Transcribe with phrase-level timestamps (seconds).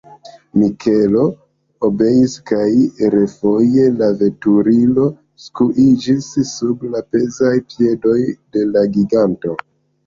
[0.59, 1.25] Mikelo
[1.87, 2.63] obeis kaj
[3.17, 5.07] refoje la veturilo
[5.45, 8.21] skuiĝis sub la pezaj piedoj
[8.57, 9.59] de la giganto.